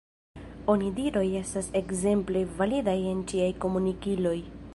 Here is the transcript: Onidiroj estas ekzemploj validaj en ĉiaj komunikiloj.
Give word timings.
Onidiroj 0.73 1.23
estas 1.41 1.69
ekzemploj 1.81 2.43
validaj 2.63 2.97
en 3.15 3.25
ĉiaj 3.35 3.53
komunikiloj. 3.67 4.39